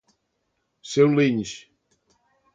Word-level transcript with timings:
Ser 0.93 1.05
un 1.11 1.15
linx. 1.21 1.53